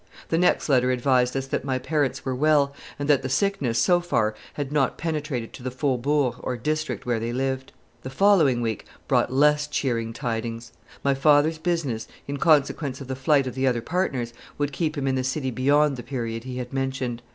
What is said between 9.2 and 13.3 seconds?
less cheering tidings. My father's business, in consequence of the